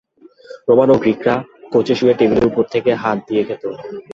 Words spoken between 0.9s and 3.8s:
ও গ্রীকরা কোচে শুয়ে টেবিলের ওপর থেকে হাত দিয়ে খেত।